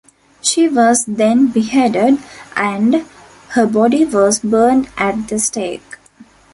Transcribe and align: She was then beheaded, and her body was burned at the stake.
She 0.41 0.67
was 0.67 1.05
then 1.05 1.49
beheaded, 1.49 2.17
and 2.55 3.05
her 3.49 3.67
body 3.67 4.03
was 4.03 4.39
burned 4.39 4.89
at 4.97 5.27
the 5.27 5.37
stake. 5.37 5.99